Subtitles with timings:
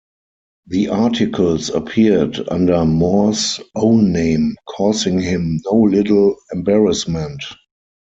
[0.65, 7.43] The articles appeared under Moore's own name, causing him no little embarrassment.